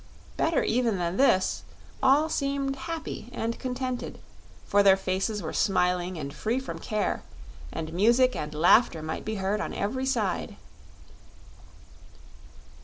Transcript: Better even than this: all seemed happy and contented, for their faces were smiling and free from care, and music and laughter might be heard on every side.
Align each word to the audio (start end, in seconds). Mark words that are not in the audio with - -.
Better 0.35 0.63
even 0.63 0.97
than 0.97 1.17
this: 1.17 1.61
all 2.01 2.27
seemed 2.27 2.75
happy 2.75 3.29
and 3.31 3.59
contented, 3.59 4.17
for 4.65 4.81
their 4.81 4.97
faces 4.97 5.43
were 5.43 5.53
smiling 5.53 6.17
and 6.17 6.33
free 6.33 6.59
from 6.59 6.79
care, 6.79 7.21
and 7.71 7.93
music 7.93 8.35
and 8.35 8.55
laughter 8.55 9.03
might 9.03 9.23
be 9.25 9.35
heard 9.35 9.61
on 9.61 9.75
every 9.75 10.07
side. 10.07 10.57